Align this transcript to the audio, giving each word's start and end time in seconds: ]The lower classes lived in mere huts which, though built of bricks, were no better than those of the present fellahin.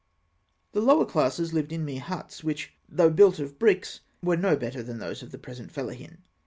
]The 0.73 0.81
lower 0.81 1.05
classes 1.05 1.53
lived 1.53 1.71
in 1.71 1.85
mere 1.85 1.99
huts 1.99 2.43
which, 2.43 2.73
though 2.89 3.11
built 3.11 3.37
of 3.37 3.59
bricks, 3.59 3.99
were 4.23 4.35
no 4.35 4.55
better 4.57 4.81
than 4.81 4.97
those 4.97 5.21
of 5.21 5.29
the 5.29 5.37
present 5.37 5.71
fellahin. 5.71 6.23